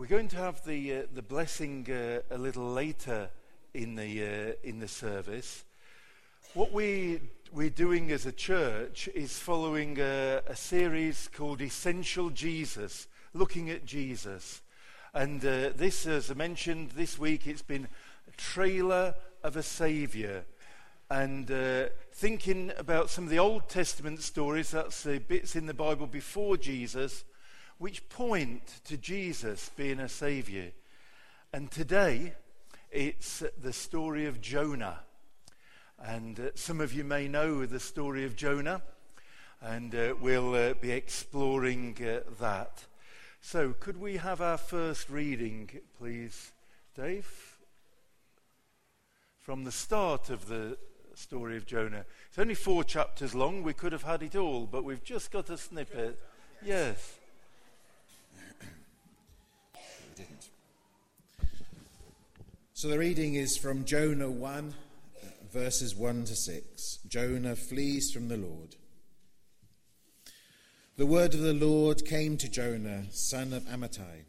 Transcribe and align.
we're 0.00 0.06
going 0.06 0.28
to 0.28 0.36
have 0.36 0.64
the, 0.64 0.94
uh, 0.94 1.02
the 1.12 1.20
blessing 1.20 1.86
uh, 1.90 2.20
a 2.34 2.38
little 2.38 2.72
later 2.72 3.28
in 3.74 3.96
the, 3.96 4.22
uh, 4.24 4.52
in 4.66 4.80
the 4.80 4.88
service. 4.88 5.62
What 6.54 6.72
we, 6.72 7.20
we're 7.52 7.68
doing 7.68 8.10
as 8.10 8.24
a 8.24 8.32
church 8.32 9.10
is 9.14 9.38
following 9.38 10.00
a, 10.00 10.40
a 10.46 10.56
series 10.56 11.28
called 11.34 11.60
Essential 11.60 12.30
Jesus, 12.30 13.08
looking 13.34 13.68
at 13.68 13.84
Jesus. 13.84 14.62
And 15.12 15.44
uh, 15.44 15.68
this, 15.76 16.06
as 16.06 16.30
I 16.30 16.34
mentioned, 16.34 16.92
this 16.92 17.18
week 17.18 17.46
it's 17.46 17.60
been 17.60 17.86
a 18.26 18.36
trailer 18.38 19.14
of 19.44 19.58
a 19.58 19.62
Saviour. 19.62 20.44
And 21.10 21.50
uh, 21.50 21.90
thinking 22.14 22.72
about 22.78 23.10
some 23.10 23.24
of 23.24 23.30
the 23.30 23.38
Old 23.38 23.68
Testament 23.68 24.22
stories, 24.22 24.70
that's 24.70 25.02
the 25.02 25.18
bits 25.18 25.56
in 25.56 25.66
the 25.66 25.74
Bible 25.74 26.06
before 26.06 26.56
Jesus, 26.56 27.22
which 27.80 28.06
point 28.10 28.60
to 28.84 28.98
Jesus 28.98 29.70
being 29.74 30.00
a 30.00 30.08
Saviour. 30.08 30.66
And 31.50 31.70
today, 31.70 32.34
it's 32.90 33.42
the 33.58 33.72
story 33.72 34.26
of 34.26 34.42
Jonah. 34.42 34.98
And 35.98 36.38
uh, 36.38 36.50
some 36.54 36.82
of 36.82 36.92
you 36.92 37.04
may 37.04 37.26
know 37.26 37.64
the 37.64 37.80
story 37.80 38.26
of 38.26 38.36
Jonah, 38.36 38.82
and 39.62 39.94
uh, 39.94 40.14
we'll 40.20 40.54
uh, 40.54 40.74
be 40.74 40.90
exploring 40.90 41.96
uh, 42.02 42.30
that. 42.38 42.84
So, 43.40 43.72
could 43.80 43.96
we 43.96 44.18
have 44.18 44.42
our 44.42 44.58
first 44.58 45.08
reading, 45.08 45.70
please, 45.98 46.52
Dave? 46.94 47.56
From 49.40 49.64
the 49.64 49.72
start 49.72 50.28
of 50.28 50.48
the 50.48 50.76
story 51.14 51.56
of 51.56 51.64
Jonah. 51.64 52.04
It's 52.28 52.38
only 52.38 52.54
four 52.54 52.84
chapters 52.84 53.34
long. 53.34 53.62
We 53.62 53.72
could 53.72 53.92
have 53.92 54.02
had 54.02 54.22
it 54.22 54.36
all, 54.36 54.66
but 54.66 54.84
we've 54.84 55.02
just 55.02 55.30
got 55.30 55.48
a 55.48 55.56
snippet. 55.56 56.18
Yes. 56.62 57.19
So 62.80 62.88
the 62.88 62.98
reading 62.98 63.34
is 63.34 63.58
from 63.58 63.84
Jonah 63.84 64.30
1, 64.30 64.72
verses 65.52 65.94
1 65.94 66.24
to 66.24 66.34
6. 66.34 66.98
Jonah 67.06 67.54
flees 67.54 68.10
from 68.10 68.28
the 68.28 68.38
Lord. 68.38 68.76
The 70.96 71.04
word 71.04 71.34
of 71.34 71.40
the 71.40 71.52
Lord 71.52 72.06
came 72.06 72.38
to 72.38 72.48
Jonah, 72.48 73.04
son 73.10 73.52
of 73.52 73.64
Amittai 73.64 74.24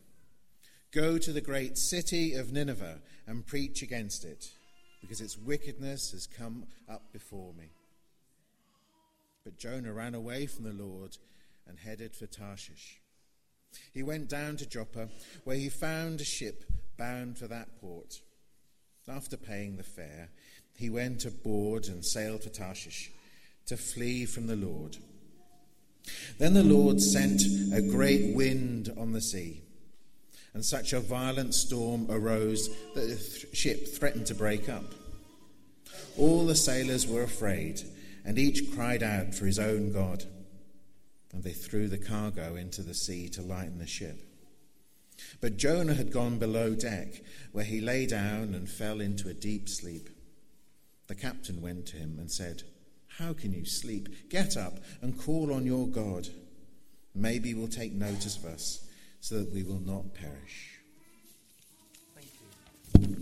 Go 0.92 1.18
to 1.18 1.32
the 1.32 1.40
great 1.40 1.78
city 1.78 2.34
of 2.34 2.52
Nineveh 2.52 3.00
and 3.26 3.48
preach 3.48 3.84
against 3.84 4.26
it, 4.26 4.52
because 5.00 5.22
its 5.22 5.38
wickedness 5.38 6.12
has 6.12 6.28
come 6.28 6.66
up 6.90 7.14
before 7.14 7.54
me. 7.54 7.70
But 9.46 9.60
Jonah 9.60 9.94
ran 9.94 10.14
away 10.14 10.46
from 10.46 10.66
the 10.66 10.84
Lord 10.84 11.16
and 11.70 11.80
headed 11.80 12.18
for 12.18 12.26
Tarshish. 12.26 13.00
He 13.94 14.04
went 14.04 14.28
down 14.28 14.58
to 14.58 14.68
Joppa, 14.68 15.08
where 15.46 15.56
he 15.56 15.70
found 15.70 16.20
a 16.20 16.26
ship 16.26 16.66
bound 16.98 17.38
for 17.38 17.48
that 17.48 17.80
port. 17.80 18.20
After 19.08 19.36
paying 19.36 19.78
the 19.78 19.84
fare, 19.84 20.30
he 20.76 20.90
went 20.90 21.26
aboard 21.26 21.88
and 21.88 22.06
sailed 22.06 22.44
for 22.44 22.50
Tarshish 22.50 23.12
to 23.66 23.78
flee 23.78 24.26
from 24.26 24.48
the 24.48 24.56
Lord. 24.56 24.98
Then 26.38 26.54
the 26.54 26.64
Lord 26.64 27.02
sent 27.02 27.42
a 27.74 27.82
great 27.82 28.36
wind 28.36 28.94
on 28.98 29.12
the 29.12 29.22
sea, 29.22 29.62
and 30.54 30.66
such 30.66 30.94
a 30.94 31.00
violent 31.00 31.54
storm 31.54 32.08
arose 32.10 32.70
that 32.94 33.02
the 33.02 33.56
ship 33.56 33.88
threatened 33.88 34.28
to 34.28 34.36
break 34.36 34.70
up. 34.70 34.94
All 36.18 36.46
the 36.46 36.56
sailors 36.56 37.08
were 37.08 37.24
afraid, 37.24 37.82
and 38.26 38.38
each 38.38 38.74
cried 38.74 39.04
out 39.04 39.34
for 39.34 39.46
his 39.46 39.60
own 39.60 39.92
God. 39.94 40.26
And 41.34 41.44
they 41.44 41.54
threw 41.54 41.88
the 41.88 41.98
cargo 41.98 42.56
into 42.56 42.82
the 42.82 42.94
sea 42.94 43.30
to 43.30 43.42
lighten 43.42 43.78
the 43.78 43.88
ship. 43.88 44.20
But 45.42 45.58
Jonah 45.58 45.96
had 45.96 46.12
gone 46.12 46.38
below 46.38 46.76
deck, 46.76 47.24
where 47.52 47.66
he 47.66 47.82
lay 47.82 48.06
down 48.06 48.54
and 48.54 48.70
fell 48.70 49.02
into 49.02 49.28
a 49.28 49.34
deep 49.34 49.68
sleep. 49.68 50.10
The 51.08 51.16
captain 51.16 51.62
went 51.62 51.88
to 51.88 51.98
him 51.98 52.18
and 52.20 52.32
said, 52.32 52.62
How 53.18 53.34
can 53.34 53.52
you 53.52 53.66
sleep? 53.66 54.30
Get 54.30 54.56
up 54.56 54.78
and 55.02 55.20
call 55.20 55.52
on 55.52 55.66
your 55.66 55.88
God. 55.88 56.28
Maybe 57.16 57.56
we'll 57.56 57.68
take 57.68 57.92
notice 57.92 58.38
of 58.38 58.46
us, 58.46 58.88
so 59.20 59.40
that 59.40 59.52
we 59.52 59.64
will 59.64 59.82
not 59.82 60.14
perish. 60.14 60.80
Thank 62.16 62.28
you. 63.00 63.18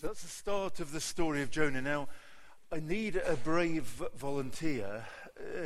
So 0.00 0.06
that's 0.06 0.22
the 0.22 0.28
start 0.28 0.78
of 0.78 0.92
the 0.92 1.00
story 1.00 1.42
of 1.42 1.50
Jonah. 1.50 1.82
Now, 1.82 2.08
I 2.72 2.78
need 2.78 3.16
a 3.16 3.34
brave 3.34 4.02
volunteer. 4.16 5.04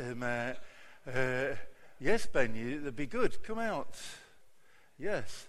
Um, 0.09 0.23
uh, 0.23 0.53
uh, 1.09 1.55
yes, 1.99 2.25
Ben, 2.25 2.55
you, 2.55 2.79
that'd 2.79 2.95
be 2.95 3.05
good. 3.05 3.43
Come 3.43 3.59
out. 3.59 3.95
Yes. 4.97 5.47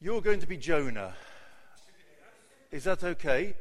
You're 0.00 0.22
going 0.22 0.40
to 0.40 0.46
be 0.46 0.56
Jonah. 0.56 1.14
Is 2.70 2.84
that 2.84 3.04
okay? 3.04 3.54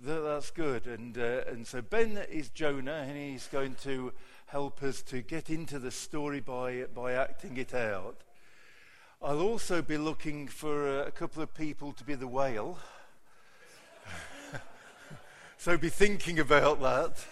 Yes. 0.00 0.22
that's 0.22 0.50
good. 0.50 0.86
And, 0.86 1.18
uh, 1.18 1.42
and 1.48 1.66
so 1.66 1.82
Ben 1.82 2.16
is 2.30 2.48
Jonah, 2.48 3.04
and 3.06 3.14
he's 3.14 3.46
going 3.48 3.74
to 3.82 4.14
help 4.46 4.82
us 4.82 5.02
to 5.02 5.20
get 5.20 5.50
into 5.50 5.78
the 5.78 5.90
story 5.90 6.40
by, 6.40 6.84
by 6.94 7.12
acting 7.12 7.58
it 7.58 7.74
out. 7.74 8.22
I'll 9.20 9.42
also 9.42 9.82
be 9.82 9.98
looking 9.98 10.48
for 10.48 11.02
a 11.02 11.10
couple 11.10 11.42
of 11.42 11.52
people 11.52 11.92
to 11.92 12.04
be 12.04 12.14
the 12.14 12.26
whale. 12.26 12.78
so 15.58 15.76
be 15.76 15.90
thinking 15.90 16.38
about 16.38 16.80
that. 16.80 17.26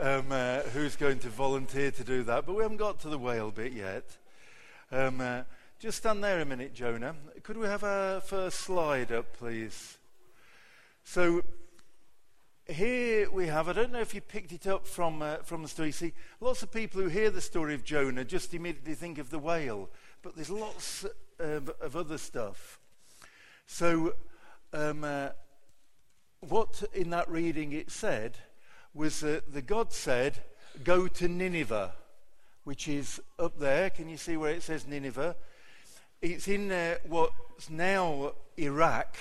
um, 0.00 0.32
uh, 0.32 0.60
who's 0.72 0.96
going 0.96 1.20
to 1.20 1.28
volunteer 1.28 1.92
to 1.92 2.02
do 2.02 2.24
that? 2.24 2.46
But 2.46 2.56
we 2.56 2.62
haven't 2.62 2.78
got 2.78 2.98
to 3.00 3.08
the 3.08 3.18
whale 3.18 3.52
bit 3.52 3.72
yet. 3.72 4.16
Um, 4.92 5.20
uh, 5.20 5.42
just 5.78 5.98
stand 5.98 6.24
there 6.24 6.40
a 6.40 6.44
minute, 6.44 6.74
Jonah. 6.74 7.14
Could 7.44 7.56
we 7.56 7.66
have 7.66 7.84
our 7.84 8.20
first 8.20 8.58
slide 8.58 9.12
up, 9.12 9.32
please? 9.34 9.98
So 11.04 11.44
here 12.66 13.30
we 13.30 13.46
have, 13.46 13.68
I 13.68 13.72
don't 13.72 13.92
know 13.92 14.00
if 14.00 14.16
you 14.16 14.20
picked 14.20 14.50
it 14.50 14.66
up 14.66 14.88
from, 14.88 15.22
uh, 15.22 15.36
from 15.44 15.62
the 15.62 15.68
story. 15.68 15.92
See, 15.92 16.12
lots 16.40 16.64
of 16.64 16.72
people 16.72 17.00
who 17.00 17.08
hear 17.08 17.30
the 17.30 17.40
story 17.40 17.74
of 17.74 17.84
Jonah 17.84 18.24
just 18.24 18.52
immediately 18.52 18.94
think 18.94 19.18
of 19.18 19.30
the 19.30 19.38
whale, 19.38 19.88
but 20.22 20.34
there's 20.34 20.50
lots 20.50 21.06
of, 21.38 21.70
of 21.80 21.94
other 21.94 22.18
stuff. 22.18 22.80
So, 23.68 24.14
um, 24.72 25.04
uh, 25.04 25.28
what 26.40 26.82
in 26.92 27.10
that 27.10 27.30
reading 27.30 27.70
it 27.70 27.92
said 27.92 28.38
was 28.92 29.20
that 29.20 29.52
the 29.52 29.62
God 29.62 29.92
said, 29.92 30.42
Go 30.82 31.06
to 31.06 31.28
Nineveh 31.28 31.92
which 32.64 32.88
is 32.88 33.20
up 33.38 33.58
there. 33.58 33.90
Can 33.90 34.08
you 34.08 34.16
see 34.16 34.36
where 34.36 34.52
it 34.52 34.62
says 34.62 34.86
Nineveh? 34.86 35.36
It's 36.22 36.48
in 36.48 36.70
uh, 36.70 36.96
what's 37.06 37.70
now 37.70 38.32
Iraq 38.56 39.16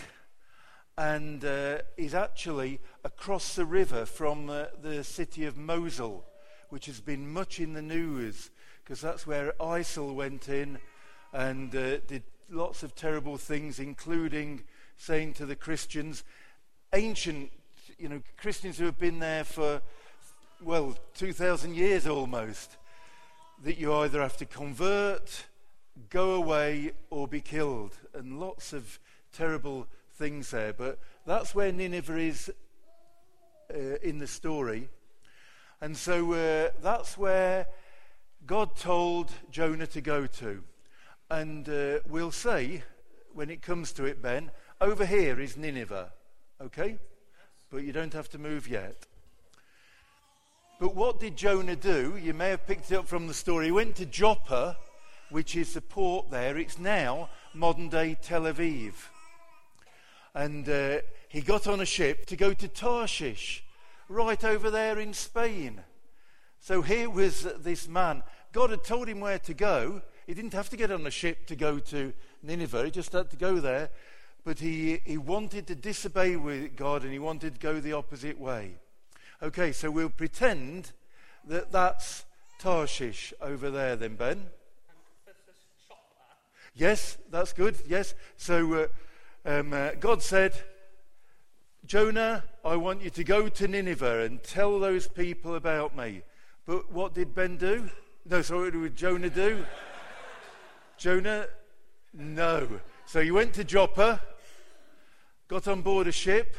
and 0.98 1.46
uh, 1.46 1.78
is 1.96 2.14
actually 2.14 2.80
across 3.06 3.56
the 3.56 3.66
river 3.66 4.06
from 4.06 4.50
uh, 4.50 4.66
the 4.82 5.04
city 5.04 5.46
of 5.46 5.58
Mosul, 5.58 6.26
which 6.70 6.88
has 6.88 7.00
been 7.00 7.32
much 7.32 7.60
in 7.60 7.74
the 7.74 7.82
news 7.82 8.50
because 8.90 9.02
that's 9.02 9.28
where 9.28 9.54
ISIL 9.60 10.16
went 10.16 10.50
in 10.50 10.80
and 11.32 11.76
uh, 11.76 12.00
did 12.08 12.24
lots 12.50 12.82
of 12.82 12.96
terrible 12.96 13.38
things, 13.38 13.80
including 13.80 14.64
saying 14.98 15.34
to 15.34 15.46
the 15.46 15.56
Christians, 15.56 16.24
ancient, 16.92 17.52
you 18.00 18.10
know, 18.10 18.22
Christians 18.38 18.80
who 18.80 18.86
have 18.86 18.98
been 18.98 19.20
there 19.20 19.44
for, 19.44 19.84
well, 20.64 20.98
2,000 21.14 21.76
years 21.76 22.08
almost, 22.08 22.78
that 23.64 23.78
you 23.78 23.94
either 23.94 24.22
have 24.22 24.38
to 24.38 24.46
convert, 24.46 25.46
go 26.10 26.34
away, 26.34 26.92
or 27.10 27.28
be 27.28 27.42
killed. 27.42 27.98
And 28.14 28.40
lots 28.40 28.74
of 28.74 29.00
terrible 29.34 29.88
things 30.14 30.52
there. 30.52 30.74
But 30.74 31.00
that's 31.26 31.54
where 31.54 31.72
Nineveh 31.72 32.18
is 32.18 32.52
uh, 33.74 33.78
in 34.02 34.20
the 34.20 34.28
story. 34.28 34.90
And 35.82 35.96
so 35.96 36.34
uh, 36.34 36.70
that's 36.82 37.18
where 37.18 37.68
God 38.46 38.76
told 38.76 39.32
Jonah 39.52 39.88
to 39.88 40.02
go 40.02 40.26
to. 40.28 40.64
And 41.30 41.70
uh, 41.70 42.00
we'll 42.08 42.32
say, 42.32 42.84
when 43.34 43.50
it 43.50 43.62
comes 43.62 43.92
to 43.94 44.06
it, 44.06 44.22
Ben, 44.22 44.52
over 44.82 45.06
here 45.06 45.40
is 45.40 45.56
Nineveh. 45.56 46.12
Okay? 46.62 46.98
But 47.70 47.84
you 47.84 47.94
don't 47.94 48.14
have 48.14 48.30
to 48.30 48.38
move 48.38 48.68
yet. 48.68 49.06
But 50.80 50.96
what 50.96 51.20
did 51.20 51.36
Jonah 51.36 51.76
do? 51.76 52.18
You 52.22 52.34
may 52.34 52.52
have 52.52 52.66
picked 52.66 52.90
it 52.90 52.96
up 52.96 53.06
from 53.06 53.28
the 53.28 53.34
story. 53.34 53.66
He 53.66 53.72
went 53.72 53.98
to 53.98 54.06
Joppa, 54.06 54.78
which 55.30 55.58
is 55.58 55.74
the 55.74 55.82
port 55.82 56.32
there. 56.32 56.58
It's 56.58 56.80
now 56.80 57.28
modern 57.54 57.90
day 57.90 58.16
Tel 58.22 58.44
Aviv. 58.44 58.94
And 60.34 60.70
uh, 60.70 61.00
he 61.28 61.42
got 61.42 61.68
on 61.68 61.82
a 61.82 61.86
ship 61.86 62.26
to 62.28 62.38
go 62.38 62.54
to 62.54 62.68
Tarshish, 62.70 63.62
right 64.08 64.42
over 64.42 64.72
there 64.72 64.98
in 65.00 65.14
Spain. 65.14 65.82
So 66.62 66.82
here 66.82 67.10
was 67.10 67.46
this 67.60 67.90
man. 67.90 68.24
God 68.54 68.70
had 68.70 68.86
told 68.86 69.10
him 69.10 69.20
where 69.20 69.40
to 69.40 69.54
go. 69.54 70.02
He 70.28 70.34
didn't 70.34 70.54
have 70.54 70.70
to 70.70 70.78
get 70.78 70.92
on 70.92 71.06
a 71.06 71.12
ship 71.12 71.46
to 71.48 71.58
go 71.58 71.80
to 71.80 72.14
Nineveh, 72.42 72.86
he 72.86 72.92
just 72.92 73.12
had 73.12 73.30
to 73.32 73.38
go 73.38 73.60
there. 73.60 73.90
But 74.46 74.60
he, 74.60 75.02
he 75.04 75.18
wanted 75.18 75.68
to 75.68 75.76
disobey 75.76 76.38
with 76.38 76.78
God 76.78 77.04
and 77.04 77.12
he 77.12 77.20
wanted 77.20 77.56
to 77.56 77.60
go 77.60 77.82
the 77.82 77.92
opposite 77.92 78.40
way. 78.40 78.78
Okay, 79.42 79.72
so 79.72 79.90
we'll 79.90 80.10
pretend 80.10 80.92
that 81.46 81.72
that's 81.72 82.26
Tarshish 82.60 83.34
over 83.42 83.72
there, 83.72 83.96
then, 83.96 84.16
Ben. 84.16 84.48
Yes, 86.76 87.18
that's 87.32 87.54
good. 87.54 87.78
Yes. 87.88 88.16
So 88.36 88.74
uh, 88.74 88.88
um, 89.46 89.72
uh, 89.72 89.92
God 89.98 90.22
said, 90.22 90.54
Jonah, 91.86 92.44
I 92.66 92.76
want 92.76 93.02
you 93.02 93.10
to 93.12 93.24
go 93.24 93.48
to 93.48 93.68
Nineveh 93.68 94.26
and 94.26 94.44
tell 94.44 94.78
those 94.78 95.08
people 95.08 95.56
about 95.56 95.96
me. 95.96 96.22
But 96.66 96.92
what 96.92 97.14
did 97.14 97.34
Ben 97.34 97.56
do? 97.56 97.90
No, 98.30 98.42
sorry, 98.42 98.72
what 98.72 98.74
did 98.74 98.96
Jonah 98.98 99.30
do? 99.30 99.66
Jonah, 100.98 101.48
no. 102.14 102.82
So 103.06 103.22
he 103.22 103.32
went 103.32 103.54
to 103.54 103.64
Joppa, 103.64 104.22
got 105.48 105.66
on 105.70 105.82
board 105.82 106.08
a 106.08 106.12
ship, 106.12 106.58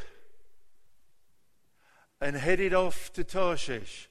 and 2.20 2.37
headed 2.37 2.75
off 2.75 3.12
to 3.14 3.25
Tarshish. 3.25 4.08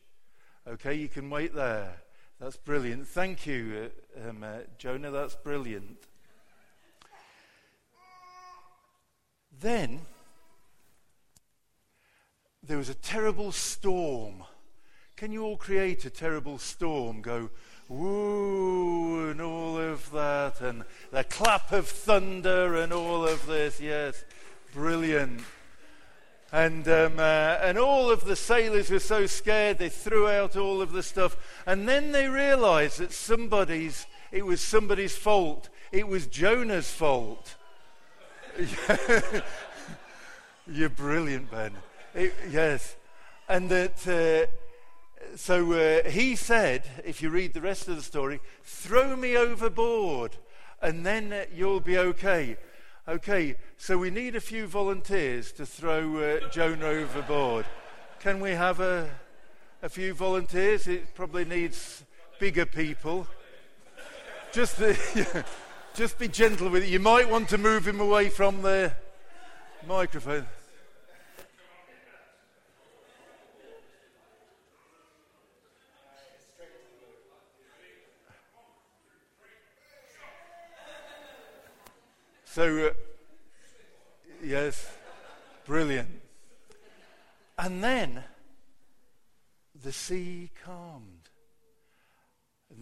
Okay, 0.67 0.95
you 0.95 1.07
can 1.07 1.29
wait 1.29 1.53
there. 1.53 2.01
That's 2.39 2.57
brilliant. 2.57 3.07
Thank 3.07 3.45
you, 3.45 3.91
uh, 4.17 4.29
um, 4.29 4.43
uh, 4.43 4.59
Jonah. 4.77 5.11
That's 5.11 5.35
brilliant. 5.35 5.97
Then 9.59 10.01
there 12.63 12.77
was 12.77 12.89
a 12.89 12.93
terrible 12.93 13.51
storm. 13.51 14.43
Can 15.15 15.31
you 15.31 15.43
all 15.43 15.57
create 15.57 16.05
a 16.05 16.09
terrible 16.09 16.57
storm? 16.57 17.21
Go, 17.21 17.49
woo, 17.89 19.29
and 19.29 19.41
all 19.41 19.77
of 19.77 20.09
that, 20.11 20.61
and 20.61 20.85
the 21.11 21.25
clap 21.25 21.73
of 21.73 21.87
thunder, 21.87 22.75
and 22.75 22.93
all 22.93 23.27
of 23.27 23.45
this. 23.45 23.81
Yes, 23.81 24.23
brilliant. 24.73 25.41
And, 26.51 26.87
um, 26.87 27.19
uh, 27.19 27.59
and 27.61 27.77
all 27.77 28.09
of 28.09 28.25
the 28.25 28.35
sailors 28.35 28.89
were 28.89 28.99
so 28.99 29.27
scared 29.27 29.77
they 29.77 29.89
threw 29.89 30.27
out 30.27 30.55
all 30.55 30.81
of 30.81 30.91
the 30.91 31.03
stuff. 31.03 31.37
And 31.65 31.87
then 31.87 32.11
they 32.11 32.27
realized 32.27 32.99
that 32.99 33.11
somebody's, 33.11 34.07
it 34.31 34.45
was 34.45 34.61
somebody's 34.61 35.15
fault. 35.15 35.69
It 35.91 36.07
was 36.07 36.25
Jonah's 36.27 36.89
fault. 36.89 37.55
You're 40.67 40.89
brilliant, 40.89 41.51
Ben. 41.51 41.73
It, 42.15 42.33
yes. 42.49 42.95
And 43.47 43.69
that, 43.69 44.07
uh, 44.07 44.47
so 45.35 45.73
uh, 45.73 46.09
he 46.09 46.35
said, 46.35 46.83
if 47.05 47.21
you 47.21 47.29
read 47.29 47.53
the 47.53 47.61
rest 47.61 47.87
of 47.87 47.95
the 47.95 48.01
story, 48.01 48.39
throw 48.63 49.15
me 49.15 49.37
overboard 49.37 50.37
and 50.81 51.05
then 51.05 51.45
you'll 51.53 51.79
be 51.79 51.97
okay. 51.97 52.57
Okay, 53.09 53.55
so 53.75 53.97
we 53.97 54.11
need 54.11 54.35
a 54.35 54.39
few 54.39 54.67
volunteers 54.67 55.51
to 55.53 55.65
throw 55.65 56.17
uh, 56.17 56.47
Jonah 56.49 56.85
overboard. 56.85 57.65
Can 58.19 58.39
we 58.39 58.51
have 58.51 58.79
a, 58.81 59.09
a 59.81 59.89
few 59.89 60.13
volunteers? 60.13 60.85
It 60.85 61.15
probably 61.15 61.43
needs 61.43 62.03
bigger 62.39 62.67
people. 62.67 63.25
Just, 64.53 64.77
the, 64.77 65.43
just 65.95 66.19
be 66.19 66.27
gentle 66.27 66.69
with 66.69 66.83
it. 66.83 66.89
You 66.89 66.99
might 66.99 67.27
want 67.27 67.49
to 67.49 67.57
move 67.57 67.87
him 67.87 67.99
away 67.99 68.29
from 68.29 68.61
the 68.61 68.93
microphone. 69.87 70.45
So, 82.51 82.87
uh, 82.87 82.93
yes, 84.43 84.91
brilliant. 85.67 86.09
And 87.59 87.83
then 87.83 88.23
the 89.83 89.91
sea 89.91 90.49
calmed. 90.65 91.29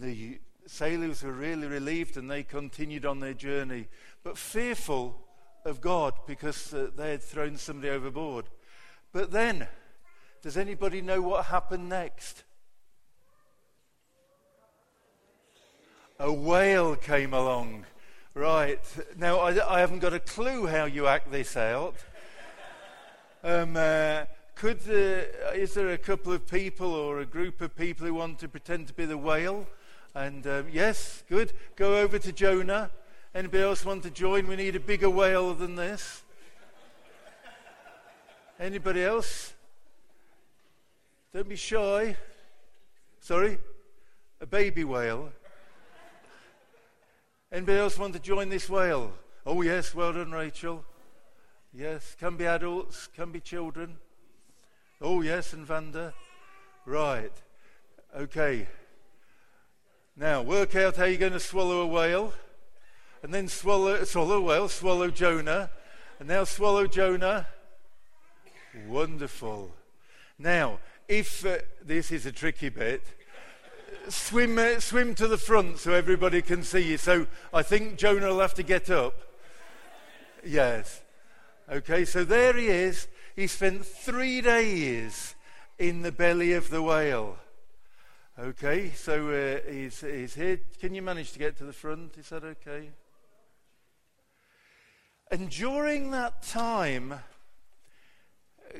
The 0.00 0.40
sailors 0.64 1.22
were 1.22 1.32
really 1.32 1.66
relieved 1.66 2.16
and 2.16 2.30
they 2.30 2.44
continued 2.44 3.04
on 3.04 3.20
their 3.20 3.34
journey, 3.34 3.88
but 4.24 4.38
fearful 4.38 5.20
of 5.66 5.82
God 5.82 6.14
because 6.26 6.72
uh, 6.72 6.88
they 6.96 7.10
had 7.10 7.22
thrown 7.22 7.58
somebody 7.58 7.90
overboard. 7.90 8.46
But 9.12 9.32
then, 9.32 9.68
does 10.40 10.56
anybody 10.56 11.02
know 11.02 11.20
what 11.20 11.44
happened 11.44 11.90
next? 11.90 12.42
A 16.18 16.32
whale 16.32 16.96
came 16.96 17.34
along 17.34 17.84
Right. 18.34 18.80
Now, 19.16 19.38
I, 19.38 19.76
I, 19.76 19.80
haven't 19.80 20.00
got 20.00 20.12
a 20.12 20.20
clue 20.20 20.66
how 20.66 20.84
you 20.84 21.06
act 21.06 21.32
this 21.32 21.56
out. 21.56 21.96
Um, 23.42 23.76
uh, 23.76 24.24
could, 24.54 24.80
uh, 24.88 25.52
is 25.54 25.74
there 25.74 25.90
a 25.90 25.98
couple 25.98 26.32
of 26.32 26.46
people 26.46 26.92
or 26.92 27.20
a 27.20 27.26
group 27.26 27.60
of 27.60 27.74
people 27.74 28.06
who 28.06 28.14
want 28.14 28.38
to 28.40 28.48
pretend 28.48 28.86
to 28.88 28.92
be 28.92 29.06
the 29.06 29.16
whale? 29.16 29.66
And 30.14 30.46
um, 30.46 30.66
yes, 30.70 31.24
good. 31.28 31.52
Go 31.74 31.96
over 31.96 32.18
to 32.18 32.32
Jonah. 32.32 32.90
Anybody 33.34 33.62
else 33.62 33.84
want 33.84 34.02
to 34.04 34.10
join? 34.10 34.46
We 34.46 34.56
need 34.56 34.76
a 34.76 34.80
bigger 34.80 35.10
whale 35.10 35.54
than 35.54 35.76
this. 35.76 36.22
Anybody 38.60 39.04
else? 39.04 39.54
Don't 41.32 41.48
be 41.48 41.56
shy. 41.56 42.16
Sorry? 43.20 43.58
A 44.40 44.46
baby 44.46 44.84
whale. 44.84 45.30
Anybody 47.50 47.78
else 47.78 47.98
want 47.98 48.12
to 48.12 48.20
join 48.20 48.50
this 48.50 48.68
whale? 48.68 49.12
Oh, 49.46 49.62
yes, 49.62 49.94
well 49.94 50.12
done, 50.12 50.32
Rachel. 50.32 50.84
Yes, 51.72 52.14
can 52.18 52.36
be 52.36 52.44
adults, 52.44 53.06
can 53.06 53.32
be 53.32 53.40
children. 53.40 53.96
Oh, 55.00 55.22
yes, 55.22 55.54
and 55.54 55.64
Vanda. 55.64 56.12
Right. 56.84 57.32
Okay. 58.14 58.66
Now, 60.14 60.42
work 60.42 60.76
out 60.76 60.96
how 60.96 61.04
you're 61.04 61.16
going 61.16 61.32
to 61.32 61.40
swallow 61.40 61.80
a 61.80 61.86
whale. 61.86 62.34
And 63.22 63.32
then 63.32 63.48
swallow, 63.48 64.04
swallow 64.04 64.36
a 64.36 64.40
whale, 64.42 64.68
swallow 64.68 65.10
Jonah. 65.10 65.70
And 66.18 66.28
now 66.28 66.44
swallow 66.44 66.86
Jonah. 66.86 67.46
Wonderful. 68.86 69.74
Now, 70.38 70.80
if 71.08 71.46
uh, 71.46 71.58
this 71.82 72.12
is 72.12 72.26
a 72.26 72.32
tricky 72.32 72.68
bit, 72.68 73.04
swim, 74.08 74.58
uh, 74.58 74.80
swim 74.80 75.14
to 75.16 75.28
the 75.28 75.38
front 75.38 75.78
so 75.78 75.92
everybody 75.92 76.42
can 76.42 76.62
see 76.62 76.80
you. 76.80 76.98
So 76.98 77.26
I 77.52 77.62
think 77.62 77.98
Jonah 77.98 78.28
will 78.28 78.40
have 78.40 78.54
to 78.54 78.62
get 78.62 78.90
up. 78.90 79.14
Yes. 80.44 81.02
Okay, 81.70 82.04
so 82.04 82.24
there 82.24 82.54
he 82.54 82.68
is. 82.68 83.08
He 83.36 83.46
spent 83.46 83.84
three 83.84 84.40
days 84.40 85.34
in 85.78 86.02
the 86.02 86.12
belly 86.12 86.52
of 86.54 86.70
the 86.70 86.82
whale. 86.82 87.36
Okay, 88.38 88.90
so 88.90 89.30
uh, 89.30 89.70
he's, 89.70 90.00
he's 90.00 90.34
here. 90.34 90.60
Can 90.80 90.94
you 90.94 91.02
manage 91.02 91.32
to 91.32 91.38
get 91.38 91.56
to 91.58 91.64
the 91.64 91.72
front? 91.72 92.16
Is 92.16 92.28
that 92.30 92.44
okay? 92.44 92.90
And 95.30 95.50
during 95.50 96.10
that 96.12 96.42
time, 96.42 97.14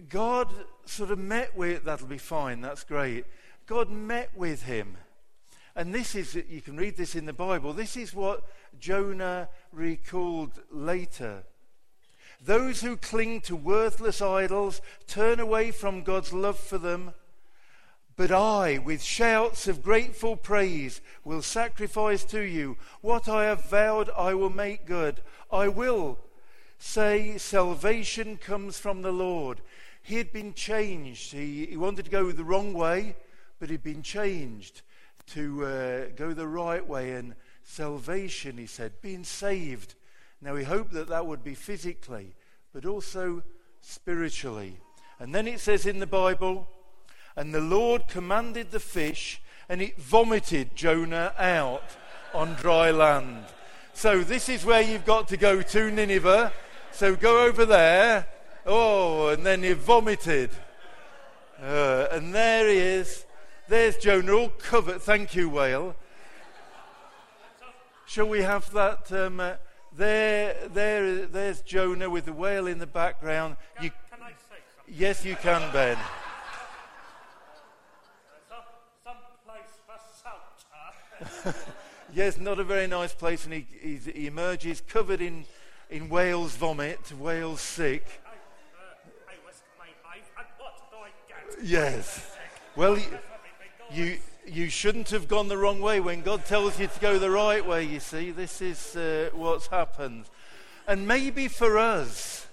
God 0.09 0.49
sort 0.87 1.11
of 1.11 1.19
met 1.19 1.57
with, 1.57 1.85
that'll 1.85 2.07
be 2.07 2.19
fine, 2.19 2.61
that's 2.61 2.85
great. 2.85 3.27
God 3.67 3.91
met 3.91 4.31
with 4.35 4.63
him 4.63 4.97
and 5.79 5.95
this 5.95 6.17
is, 6.17 6.35
you 6.35 6.61
can 6.61 6.77
read 6.77 6.97
this 6.97 7.15
in 7.15 7.25
the 7.25 7.33
Bible, 7.33 7.73
this 7.73 7.97
is 7.97 8.13
what 8.13 8.43
Jonah 8.81 9.49
recalled 9.73 10.61
later. 10.73 11.45
Those 12.45 12.81
who 12.81 12.97
cling 12.97 13.43
to 13.43 13.55
worthless 13.55 14.21
idols 14.21 14.81
turn 15.07 15.39
away 15.39 15.71
from 15.71 16.03
God's 16.03 16.33
love 16.33 16.59
for 16.59 16.79
them. 16.79 17.15
But 18.17 18.33
I, 18.33 18.79
with 18.79 19.05
shouts 19.05 19.69
of 19.69 19.85
grateful 19.85 20.35
praise, 20.35 21.01
will 21.25 21.43
sacrifice 21.43 22.25
to 22.25 22.41
you. 22.41 22.77
What 23.01 23.29
I 23.29 23.45
have 23.45 23.71
vowed, 23.71 24.11
I 24.19 24.35
will 24.35 24.51
make 24.51 24.85
good. 24.85 25.21
I 25.53 25.69
will 25.69 26.19
say, 26.81 27.39
Salvation 27.39 28.37
comes 28.37 28.81
from 28.81 29.03
the 29.03 29.13
Lord. 29.13 29.61
He 30.03 30.17
had 30.17 30.33
been 30.33 30.55
changed. 30.55 31.31
He, 31.31 31.67
he 31.67 31.77
wanted 31.77 32.07
to 32.07 32.11
go 32.11 32.33
the 32.33 32.43
wrong 32.43 32.75
way, 32.75 33.15
but 33.61 33.71
he'd 33.71 33.85
been 33.85 34.03
changed 34.03 34.83
to 35.31 35.65
uh, 35.65 36.05
go 36.17 36.33
the 36.33 36.47
right 36.47 36.87
way 36.87 37.13
and 37.13 37.35
salvation, 37.65 38.57
he 38.57 38.67
said, 38.67 39.01
being 39.03 39.25
saved. 39.25 39.95
Now, 40.41 40.55
we 40.55 40.65
hope 40.65 40.91
that 40.93 41.09
that 41.09 41.27
would 41.27 41.45
be 41.45 41.55
physically, 41.55 42.35
but 42.73 42.87
also 42.87 43.43
spiritually. 43.81 44.79
And 45.19 45.35
then 45.35 45.47
it 45.47 45.61
says 45.61 45.87
in 45.87 45.99
the 45.99 46.07
Bible, 46.07 46.67
and 47.37 47.53
the 47.53 47.61
Lord 47.61 48.09
commanded 48.09 48.71
the 48.71 48.81
fish, 48.81 49.41
and 49.69 49.83
it 49.83 50.01
vomited 50.01 50.75
Jonah 50.75 51.35
out 51.39 51.97
on 52.33 52.55
dry 52.55 52.91
land. 52.91 53.45
So, 53.93 54.23
this 54.23 54.49
is 54.49 54.65
where 54.65 54.83
you've 54.83 55.05
got 55.05 55.29
to 55.29 55.37
go 55.37 55.61
to 55.61 55.91
Nineveh. 55.91 56.53
So, 56.93 57.17
go 57.17 57.45
over 57.45 57.67
there. 57.67 58.27
Oh, 58.65 59.29
and 59.29 59.45
then 59.45 59.63
he 59.63 59.73
vomited. 59.73 60.51
Uh, 61.61 62.07
and 62.13 62.35
there 62.35 62.69
he 62.69 62.77
is 62.77 63.25
there's 63.69 63.97
Jonah, 63.99 64.33
all 64.33 64.49
covered. 64.49 65.03
Thank 65.03 65.35
you, 65.35 65.49
whale. 65.49 65.95
Shall 68.07 68.29
we 68.29 68.41
have 68.41 68.73
that? 68.73 69.13
Um, 69.13 69.41
uh, 69.41 69.57
there, 69.95 70.57
there, 70.73 71.27
there's 71.27 71.61
Jonah 71.61 72.09
with 72.09 72.25
the 72.25 72.33
whale 72.33 72.67
in 72.67 72.79
the 72.79 72.87
background. 72.87 73.57
Can, 73.77 73.85
you, 73.85 73.91
can 74.11 74.23
I 74.23 74.31
say 74.31 74.57
something? 74.77 74.95
Yes, 74.97 75.25
you 75.25 75.37
can, 75.37 75.71
Ben. 75.73 75.99
some, 78.49 78.59
some 79.05 79.17
place 79.45 79.79
for 79.87 81.45
salt, 81.45 81.55
Yes, 82.15 82.39
not 82.39 82.59
a 82.59 82.65
very 82.65 82.87
nice 82.87 83.13
place, 83.13 83.45
and 83.45 83.53
he, 83.53 83.67
he's, 83.83 84.07
he 84.07 84.27
emerges 84.27 84.81
covered 84.81 85.21
in, 85.21 85.45
in 85.91 86.09
whale's 86.09 86.57
vomit, 86.57 87.13
whale's 87.19 87.61
sick. 87.61 88.23
I, 88.25 88.31
I 89.31 89.35
risk 89.47 89.63
my 89.79 89.89
life, 90.09 90.31
and 90.39 90.47
what 90.57 90.91
do 90.91 90.97
I 90.97 91.11
get? 91.29 91.65
Yes. 91.67 92.35
Well, 92.75 92.97
you, 93.93 94.19
you, 94.47 94.69
shouldn't 94.69 95.11
have 95.11 95.29
gone 95.29 95.49
the 95.49 95.57
wrong 95.57 95.81
way 95.81 96.01
when 96.01 96.23
God 96.23 96.45
tells 96.45 96.79
you 96.79 96.87
to 96.87 97.01
go 97.01 97.19
the 97.19 97.31
right 97.31 97.67
way, 97.67 97.85
you 97.85 98.01
see. 98.01 98.31
This 98.31 98.61
is 98.61 98.97
uh, 98.97 99.31
what's 99.33 99.69
happened. 99.69 100.25
And 100.87 101.07
maybe 101.07 101.49
for 101.49 101.79
us, 101.79 102.47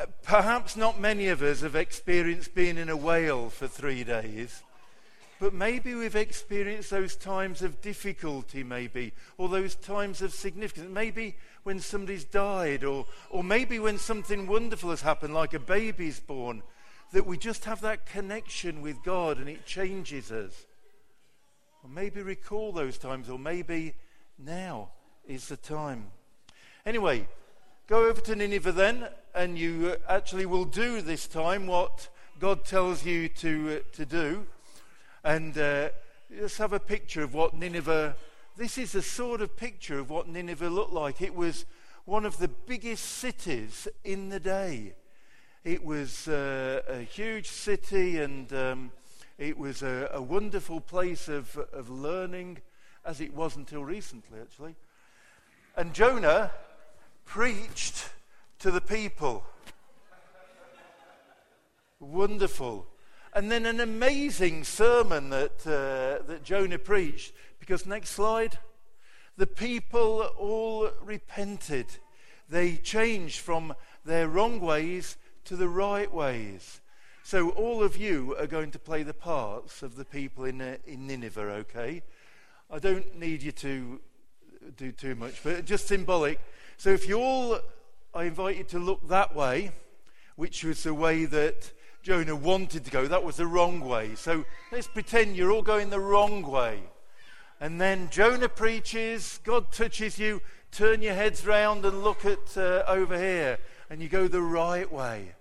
uh, 0.00 0.06
perhaps 0.22 0.76
not 0.76 1.00
many 1.00 1.28
of 1.28 1.42
us 1.42 1.60
have 1.60 1.76
experienced 1.76 2.54
being 2.54 2.78
in 2.78 2.88
a 2.88 2.96
whale 2.96 3.48
for 3.50 3.68
three 3.68 4.04
days. 4.04 4.62
But 5.38 5.52
maybe 5.52 5.94
we've 5.94 6.14
experienced 6.14 6.90
those 6.90 7.16
times 7.16 7.62
of 7.62 7.82
difficulty, 7.82 8.62
maybe, 8.62 9.12
or 9.38 9.48
those 9.48 9.74
times 9.74 10.22
of 10.22 10.32
significance. 10.32 10.88
Maybe 10.88 11.36
when 11.64 11.80
somebody's 11.80 12.24
died, 12.24 12.84
or, 12.84 13.06
or 13.28 13.42
maybe 13.42 13.78
when 13.80 13.98
something 13.98 14.46
wonderful 14.46 14.90
has 14.90 15.02
happened, 15.02 15.34
like 15.34 15.52
a 15.52 15.58
baby's 15.58 16.20
born, 16.20 16.62
that 17.12 17.26
we 17.26 17.36
just 17.36 17.66
have 17.66 17.80
that 17.82 18.06
connection 18.06 18.80
with 18.80 19.02
God 19.02 19.38
and 19.38 19.48
it 19.48 19.66
changes 19.66 20.32
us. 20.32 20.66
Or 21.84 21.90
maybe 21.90 22.22
recall 22.22 22.72
those 22.72 22.96
times, 22.96 23.28
or 23.28 23.38
maybe 23.38 23.94
now 24.38 24.90
is 25.26 25.48
the 25.48 25.56
time. 25.56 26.06
Anyway, 26.86 27.28
go 27.86 28.06
over 28.06 28.20
to 28.20 28.36
Nineveh 28.36 28.72
then, 28.72 29.08
and 29.34 29.58
you 29.58 29.96
actually 30.08 30.46
will 30.46 30.64
do 30.64 31.00
this 31.00 31.26
time 31.26 31.66
what 31.66 32.08
God 32.38 32.64
tells 32.64 33.04
you 33.04 33.28
to, 33.28 33.82
uh, 33.82 33.96
to 33.96 34.06
do. 34.06 34.46
And 35.24 35.56
uh, 35.58 35.90
have 36.56 36.72
a 36.72 36.80
picture 36.80 37.22
of 37.22 37.34
what 37.34 37.54
Nineveh, 37.54 38.16
this 38.56 38.78
is 38.78 38.94
a 38.94 39.02
sort 39.02 39.40
of 39.42 39.56
picture 39.56 39.98
of 39.98 40.08
what 40.08 40.28
Nineveh 40.28 40.70
looked 40.70 40.92
like. 40.92 41.20
It 41.20 41.34
was 41.34 41.66
one 42.04 42.24
of 42.24 42.38
the 42.38 42.48
biggest 42.48 43.04
cities 43.04 43.86
in 44.02 44.28
the 44.30 44.40
day. 44.40 44.94
It 45.64 45.84
was 45.84 46.26
uh, 46.26 46.82
a 46.88 47.02
huge 47.02 47.46
city 47.46 48.18
and 48.18 48.52
um, 48.52 48.90
it 49.38 49.56
was 49.56 49.84
a, 49.84 50.10
a, 50.12 50.20
wonderful 50.20 50.80
place 50.80 51.28
of, 51.28 51.56
of 51.72 51.88
learning, 51.88 52.58
as 53.04 53.20
it 53.20 53.32
was 53.32 53.54
until 53.54 53.84
recently, 53.84 54.40
actually. 54.40 54.74
And 55.76 55.94
Jonah 55.94 56.50
preached 57.24 58.10
to 58.58 58.72
the 58.72 58.80
people. 58.80 59.44
Wonderful. 62.00 62.88
And 63.32 63.48
then 63.48 63.64
an 63.64 63.78
amazing 63.78 64.64
sermon 64.64 65.30
that, 65.30 65.64
uh, 65.64 66.26
that 66.26 66.42
Jonah 66.42 66.78
preached. 66.78 67.34
Because, 67.60 67.86
next 67.86 68.10
slide, 68.10 68.58
the 69.36 69.46
people 69.46 70.22
all 70.36 70.90
repented. 71.00 71.86
They 72.48 72.78
changed 72.78 73.38
from 73.38 73.76
their 74.04 74.26
wrong 74.26 74.58
ways 74.58 75.16
to 75.44 75.56
the 75.56 75.68
right 75.68 76.12
ways. 76.12 76.80
So, 77.24 77.50
all 77.50 77.82
of 77.82 77.96
you 77.96 78.36
are 78.38 78.46
going 78.46 78.70
to 78.72 78.78
play 78.78 79.02
the 79.02 79.14
parts 79.14 79.82
of 79.82 79.96
the 79.96 80.04
people 80.04 80.44
in, 80.44 80.60
uh, 80.60 80.76
in 80.86 81.06
Nineveh, 81.06 81.40
okay? 81.40 82.02
I 82.70 82.78
don't 82.78 83.18
need 83.18 83.42
you 83.42 83.52
to 83.52 84.00
do 84.76 84.90
too 84.92 85.14
much, 85.14 85.42
but 85.42 85.64
just 85.64 85.86
symbolic. 85.86 86.40
So, 86.76 86.90
if 86.90 87.08
you 87.08 87.20
all, 87.20 87.60
I 88.14 88.24
invite 88.24 88.56
you 88.56 88.64
to 88.64 88.78
look 88.78 89.08
that 89.08 89.36
way, 89.36 89.70
which 90.36 90.64
was 90.64 90.82
the 90.82 90.94
way 90.94 91.24
that 91.26 91.72
Jonah 92.02 92.34
wanted 92.34 92.84
to 92.84 92.90
go. 92.90 93.06
That 93.06 93.22
was 93.22 93.36
the 93.36 93.46
wrong 93.46 93.80
way. 93.80 94.16
So 94.16 94.44
let's 94.72 94.88
pretend 94.88 95.36
you're 95.36 95.52
all 95.52 95.62
going 95.62 95.90
the 95.90 96.00
wrong 96.00 96.42
way. 96.42 96.80
And 97.60 97.80
then 97.80 98.10
Jonah 98.10 98.48
preaches, 98.48 99.38
God 99.44 99.70
touches 99.70 100.18
you, 100.18 100.42
turn 100.72 101.00
your 101.00 101.14
heads 101.14 101.46
round 101.46 101.84
and 101.84 102.02
look 102.02 102.24
at 102.24 102.56
uh, 102.56 102.82
over 102.88 103.16
here, 103.16 103.58
and 103.92 104.00
you 104.00 104.08
go 104.08 104.26
the 104.26 104.40
right 104.40 104.90
way. 104.90 105.34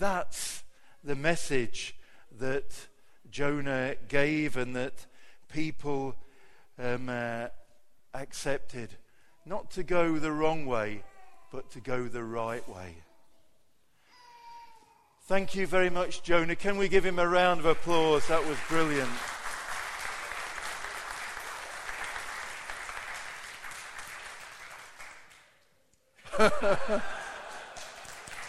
That's 0.00 0.64
the 1.04 1.14
message 1.14 1.94
that 2.40 2.88
Jonah 3.30 3.94
gave 4.08 4.56
and 4.56 4.74
that 4.74 5.06
people 5.48 6.16
um, 6.76 7.08
uh, 7.08 7.46
accepted. 8.12 8.88
Not 9.46 9.70
to 9.72 9.84
go 9.84 10.18
the 10.18 10.32
wrong 10.32 10.66
way, 10.66 11.04
but 11.52 11.70
to 11.70 11.80
go 11.80 12.08
the 12.08 12.24
right 12.24 12.68
way. 12.68 12.96
Thank 15.28 15.54
you 15.54 15.68
very 15.68 15.88
much, 15.88 16.24
Jonah. 16.24 16.56
Can 16.56 16.76
we 16.76 16.88
give 16.88 17.06
him 17.06 17.20
a 17.20 17.28
round 17.28 17.60
of 17.60 17.66
applause? 17.66 18.26
That 18.26 18.44
was 18.44 18.58
brilliant. 18.68 19.08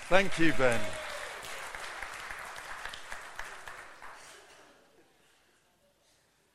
Thank 0.08 0.38
you, 0.38 0.54
Ben. 0.54 0.80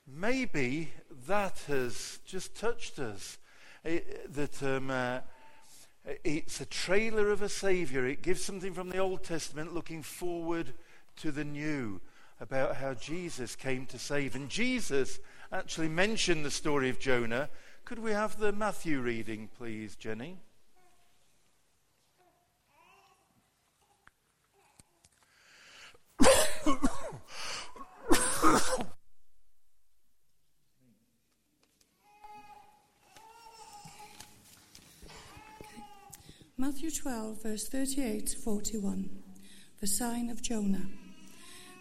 Maybe 0.06 0.92
that 1.26 1.58
has 1.66 2.20
just 2.24 2.54
touched 2.54 3.00
us. 3.00 3.38
It, 3.82 4.32
that 4.32 4.62
um, 4.62 4.90
uh, 4.90 5.18
it's 6.22 6.60
a 6.60 6.64
trailer 6.64 7.30
of 7.30 7.42
a 7.42 7.48
Savior. 7.48 8.06
It 8.06 8.22
gives 8.22 8.40
something 8.40 8.72
from 8.72 8.88
the 8.88 8.98
Old 8.98 9.24
Testament 9.24 9.74
looking 9.74 10.04
forward 10.04 10.72
to 11.16 11.32
the 11.32 11.44
new 11.44 12.00
about 12.38 12.76
how 12.76 12.94
Jesus 12.94 13.56
came 13.56 13.84
to 13.86 13.98
save. 13.98 14.36
And 14.36 14.48
Jesus 14.48 15.18
actually 15.50 15.88
mentioned 15.88 16.44
the 16.44 16.52
story 16.52 16.88
of 16.88 17.00
Jonah. 17.00 17.48
Could 17.84 17.98
we 17.98 18.12
have 18.12 18.38
the 18.38 18.52
Matthew 18.52 19.00
reading, 19.00 19.48
please, 19.58 19.96
Jenny? 19.96 20.36
Matthew 36.60 36.90
12, 36.90 37.42
verse 37.42 37.68
38 37.70 38.26
to 38.26 38.38
41, 38.38 39.08
the 39.80 39.86
sign 39.86 40.28
of 40.28 40.42
Jonah. 40.42 40.90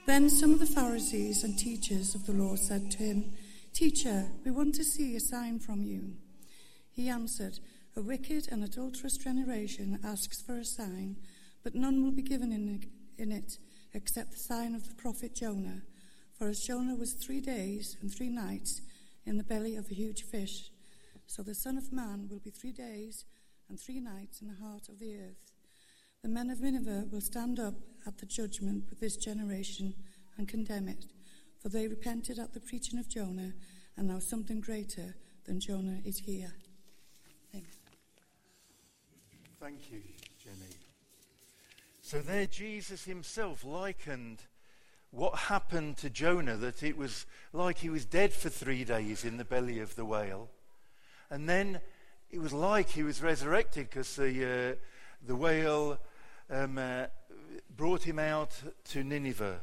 Then 0.08 0.30
some 0.30 0.54
of 0.54 0.60
the 0.60 0.66
Pharisees 0.66 1.44
and 1.44 1.60
teachers 1.60 2.16
of 2.16 2.26
the 2.26 2.32
law 2.32 2.56
said 2.56 2.90
to 2.92 3.00
him, 3.00 3.34
Teacher, 3.74 4.28
we 4.46 4.52
want 4.52 4.76
to 4.76 4.86
see 4.86 5.18
a 5.18 5.20
sign 5.20 5.60
from 5.60 5.84
you. 5.84 6.14
He 6.94 7.10
answered, 7.10 7.60
A 7.98 8.02
wicked 8.02 8.48
and 8.50 8.64
adulterous 8.64 9.18
generation 9.18 10.00
asks 10.02 10.42
for 10.42 10.58
a 10.58 10.64
sign, 10.64 11.18
but 11.62 11.76
none 11.76 12.02
will 12.02 12.14
be 12.14 12.22
given 12.22 12.54
in 13.18 13.32
it 13.34 13.58
except 13.94 14.32
the 14.32 14.38
sign 14.38 14.76
of 14.76 14.88
the 14.88 14.96
prophet 14.96 15.36
Jonah. 15.36 15.82
For 16.38 16.48
as 16.48 16.62
Jonah 16.62 16.96
was 16.96 17.12
three 17.12 17.42
days 17.42 17.98
and 18.00 18.10
three 18.10 18.30
nights 18.30 18.80
in 19.26 19.38
the 19.38 19.44
belly 19.44 19.76
of 19.76 19.92
a 19.92 19.94
huge 19.94 20.24
fish, 20.24 20.72
so 21.28 21.44
the 21.44 21.54
Son 21.54 21.78
of 21.78 21.92
Man 21.92 22.30
will 22.32 22.40
be 22.40 22.50
three 22.50 22.72
days 22.72 23.26
and 23.70 23.80
three 23.80 24.00
nights 24.00 24.42
in 24.42 24.48
the 24.48 24.56
heart 24.56 24.90
of 24.90 25.00
the 25.00 25.16
earth. 25.16 25.54
The 26.22 26.30
men 26.30 26.50
of 26.50 26.60
Nineveh 26.60 27.06
will 27.12 27.22
stand 27.22 27.60
up 27.60 27.76
at 28.06 28.18
the 28.18 28.26
judgment 28.26 28.86
with 28.90 29.00
this 29.00 29.16
generation 29.16 29.94
and 30.38 30.48
condemn 30.48 30.88
it, 30.88 31.06
for 31.62 31.70
they 31.70 31.88
repented 31.88 32.40
at 32.40 32.54
the 32.54 32.60
preaching 32.60 33.00
of 33.00 33.08
Jonah, 33.08 33.54
and 33.96 34.08
now 34.08 34.20
something 34.20 34.60
greater 34.60 35.16
than 35.46 35.60
Jonah 35.60 36.00
is 36.04 36.20
here. 36.20 36.54
Amen. 37.54 37.66
Thank 39.60 39.92
you, 39.92 40.02
Jenny. 40.44 40.76
So 42.02 42.22
there, 42.22 42.48
Jesus 42.48 43.06
himself 43.06 43.64
likened 43.64 44.40
what 45.12 45.36
happened 45.36 45.98
to 45.98 46.10
Jonah, 46.10 46.56
that 46.58 46.84
it 46.84 46.98
was 46.98 47.26
like 47.54 47.78
he 47.78 47.90
was 47.90 48.06
dead 48.06 48.32
for 48.34 48.50
three 48.50 48.84
days 48.84 49.26
in 49.26 49.38
the 49.38 49.46
belly 49.46 49.80
of 49.80 49.96
the 49.96 50.06
whale. 50.06 50.50
And 51.30 51.48
then 51.48 51.82
it 52.32 52.40
was 52.40 52.54
like 52.54 52.90
he 52.90 53.04
was 53.04 53.22
resurrected 53.22 53.90
because 53.90 54.16
the, 54.16 54.46
uh, 54.46 54.76
the 55.26 55.36
whale 55.36 55.98
um, 56.50 56.78
uh, 56.78 57.06
brought 57.76 58.04
him 58.04 58.20
out 58.20 58.52
to 58.86 59.04
Nineveh. 59.04 59.60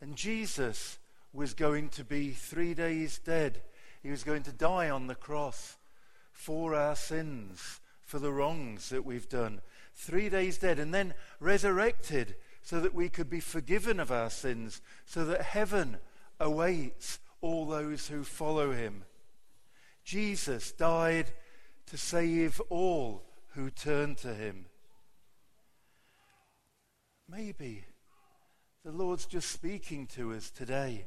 And 0.00 0.16
Jesus 0.16 0.98
was 1.32 1.54
going 1.54 1.88
to 1.90 2.04
be 2.04 2.30
three 2.30 2.74
days 2.74 3.18
dead. 3.18 3.62
He 4.02 4.10
was 4.10 4.24
going 4.24 4.42
to 4.44 4.52
die 4.52 4.90
on 4.90 5.06
the 5.06 5.14
cross 5.14 5.76
for 6.32 6.74
our 6.74 6.96
sins, 6.96 7.80
for 8.02 8.18
the 8.18 8.32
wrongs 8.32 8.90
that 8.90 9.04
we've 9.04 9.28
done. 9.28 9.60
Three 9.94 10.28
days 10.28 10.58
dead, 10.58 10.78
and 10.78 10.92
then 10.92 11.14
resurrected 11.38 12.36
so 12.62 12.80
that 12.80 12.94
we 12.94 13.08
could 13.08 13.30
be 13.30 13.40
forgiven 13.40 14.00
of 14.00 14.12
our 14.12 14.30
sins, 14.30 14.82
so 15.06 15.24
that 15.24 15.42
heaven 15.42 15.98
awaits 16.38 17.18
all 17.40 17.66
those 17.66 18.08
who 18.08 18.22
follow 18.22 18.72
him. 18.72 19.04
Jesus 20.04 20.72
died 20.72 21.32
to 21.90 21.96
save 21.96 22.60
all 22.68 23.24
who 23.54 23.68
turn 23.68 24.14
to 24.14 24.32
him. 24.32 24.66
Maybe 27.28 27.84
the 28.84 28.92
Lord's 28.92 29.26
just 29.26 29.50
speaking 29.50 30.06
to 30.14 30.32
us 30.32 30.50
today. 30.50 31.06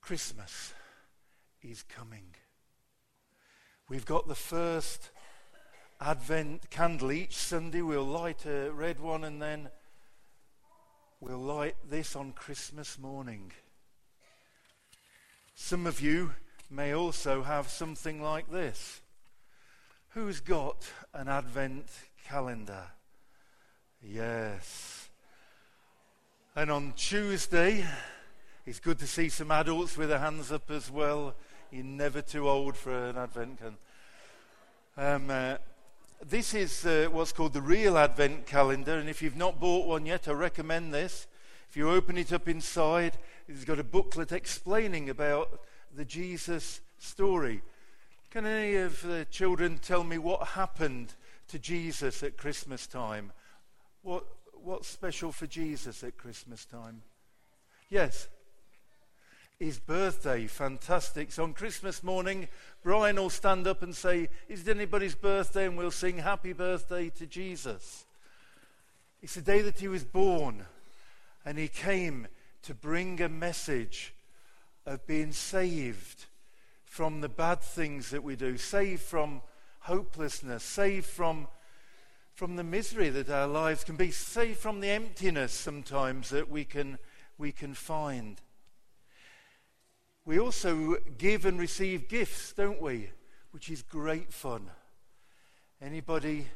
Christmas 0.00 0.74
is 1.60 1.82
coming. 1.82 2.36
We've 3.88 4.06
got 4.06 4.28
the 4.28 4.36
first 4.36 5.10
Advent 6.00 6.70
candle 6.70 7.10
each 7.10 7.34
Sunday. 7.34 7.82
We'll 7.82 8.04
light 8.04 8.46
a 8.46 8.70
red 8.70 9.00
one 9.00 9.24
and 9.24 9.42
then 9.42 9.70
we'll 11.20 11.38
light 11.38 11.74
this 11.90 12.14
on 12.14 12.30
Christmas 12.32 12.96
morning. 12.96 13.50
Some 15.56 15.84
of 15.84 16.00
you 16.00 16.30
may 16.70 16.94
also 16.94 17.42
have 17.42 17.68
something 17.68 18.22
like 18.22 18.50
this. 18.50 19.00
Who's 20.10 20.40
got 20.40 20.86
an 21.12 21.28
Advent 21.28 21.86
calendar? 22.26 22.84
Yes. 24.02 25.08
And 26.56 26.70
on 26.70 26.92
Tuesday, 26.96 27.84
it's 28.66 28.80
good 28.80 28.98
to 29.00 29.06
see 29.06 29.28
some 29.28 29.50
adults 29.50 29.96
with 29.96 30.08
their 30.08 30.18
hands 30.18 30.52
up 30.52 30.70
as 30.70 30.90
well. 30.90 31.34
You're 31.70 31.84
never 31.84 32.22
too 32.22 32.48
old 32.48 32.76
for 32.76 33.08
an 33.08 33.18
Advent 33.18 33.58
calendar. 33.58 33.78
Um, 34.96 35.28
uh, 35.28 35.56
this 36.24 36.54
is 36.54 36.86
uh, 36.86 37.08
what's 37.10 37.32
called 37.32 37.52
the 37.52 37.60
real 37.60 37.98
Advent 37.98 38.46
calendar, 38.46 38.98
and 38.98 39.08
if 39.08 39.20
you've 39.20 39.36
not 39.36 39.58
bought 39.58 39.88
one 39.88 40.06
yet, 40.06 40.28
I 40.28 40.32
recommend 40.32 40.94
this. 40.94 41.26
If 41.68 41.76
you 41.76 41.90
open 41.90 42.16
it 42.16 42.32
up 42.32 42.48
inside, 42.48 43.18
it's 43.48 43.64
got 43.64 43.80
a 43.80 43.84
booklet 43.84 44.30
explaining 44.30 45.10
about 45.10 45.60
the 45.96 46.04
Jesus 46.04 46.80
story. 46.98 47.62
Can 48.30 48.46
any 48.46 48.76
of 48.76 49.00
the 49.02 49.26
children 49.30 49.78
tell 49.78 50.02
me 50.02 50.18
what 50.18 50.48
happened 50.48 51.14
to 51.48 51.58
Jesus 51.58 52.22
at 52.22 52.36
Christmas 52.36 52.86
time? 52.86 53.32
What, 54.02 54.24
what's 54.52 54.88
special 54.88 55.30
for 55.30 55.46
Jesus 55.46 56.02
at 56.02 56.16
Christmas 56.16 56.64
time? 56.64 57.02
Yes. 57.90 58.28
His 59.60 59.78
birthday, 59.78 60.48
fantastic. 60.48 61.30
So 61.30 61.44
on 61.44 61.52
Christmas 61.52 62.02
morning, 62.02 62.48
Brian 62.82 63.16
will 63.16 63.30
stand 63.30 63.68
up 63.68 63.82
and 63.82 63.94
say, 63.94 64.28
Is 64.48 64.66
it 64.66 64.76
anybody's 64.76 65.14
birthday? 65.14 65.66
And 65.66 65.78
we'll 65.78 65.92
sing 65.92 66.18
Happy 66.18 66.52
Birthday 66.52 67.08
to 67.10 67.26
Jesus. 67.26 68.04
It's 69.22 69.34
the 69.34 69.42
day 69.42 69.62
that 69.62 69.78
he 69.78 69.88
was 69.88 70.04
born, 70.04 70.66
and 71.46 71.56
he 71.56 71.68
came 71.68 72.26
to 72.62 72.74
bring 72.74 73.20
a 73.20 73.28
message 73.28 74.13
of 74.86 75.06
being 75.06 75.32
saved 75.32 76.26
from 76.84 77.20
the 77.20 77.28
bad 77.28 77.60
things 77.60 78.10
that 78.10 78.22
we 78.22 78.36
do, 78.36 78.56
saved 78.56 79.02
from 79.02 79.42
hopelessness, 79.80 80.62
saved 80.62 81.06
from, 81.06 81.48
from 82.32 82.56
the 82.56 82.64
misery 82.64 83.08
that 83.10 83.28
our 83.28 83.46
lives 83.46 83.84
can 83.84 83.96
be, 83.96 84.10
saved 84.10 84.58
from 84.58 84.80
the 84.80 84.90
emptiness 84.90 85.52
sometimes 85.52 86.30
that 86.30 86.48
we 86.48 86.64
can, 86.64 86.98
we 87.36 87.50
can 87.50 87.74
find. 87.74 88.40
We 90.24 90.38
also 90.38 90.96
give 91.18 91.44
and 91.44 91.58
receive 91.58 92.08
gifts, 92.08 92.52
don't 92.52 92.80
we? 92.80 93.10
Which 93.50 93.68
is 93.68 93.82
great 93.82 94.32
fun. 94.32 94.70
Anybody 95.82 96.46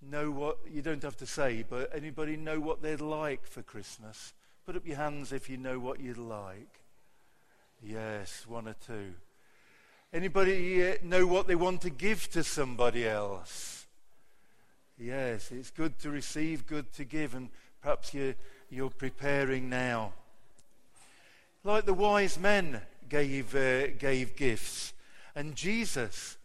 know 0.00 0.30
what, 0.30 0.58
you 0.68 0.82
don't 0.82 1.02
have 1.02 1.16
to 1.18 1.26
say, 1.26 1.64
but 1.68 1.94
anybody 1.94 2.36
know 2.36 2.58
what 2.58 2.82
they'd 2.82 3.00
like 3.00 3.46
for 3.46 3.62
Christmas? 3.62 4.34
Put 4.64 4.76
up 4.76 4.86
your 4.86 4.96
hands 4.96 5.32
if 5.32 5.48
you 5.48 5.56
know 5.56 5.78
what 5.78 6.00
you'd 6.00 6.18
like. 6.18 6.81
Yes, 7.84 8.46
one 8.46 8.68
or 8.68 8.76
two. 8.86 9.14
Anybody 10.12 10.98
know 11.02 11.26
what 11.26 11.46
they 11.46 11.54
want 11.54 11.80
to 11.82 11.90
give 11.90 12.30
to 12.30 12.44
somebody 12.44 13.08
else? 13.08 13.86
Yes, 14.98 15.50
it's 15.50 15.70
good 15.70 15.98
to 16.00 16.10
receive, 16.10 16.66
good 16.66 16.92
to 16.92 17.04
give, 17.04 17.34
and 17.34 17.48
perhaps 17.80 18.14
you're, 18.14 18.34
you're 18.70 18.90
preparing 18.90 19.68
now. 19.68 20.12
Like 21.64 21.86
the 21.86 21.94
wise 21.94 22.38
men 22.38 22.82
gave, 23.08 23.54
uh, 23.56 23.88
gave 23.98 24.36
gifts, 24.36 24.92
and 25.34 25.56
Jesus 25.56 26.36